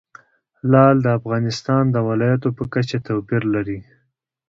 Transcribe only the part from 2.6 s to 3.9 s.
کچه توپیر لري.